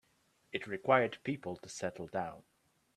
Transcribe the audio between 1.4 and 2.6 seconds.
to settle down.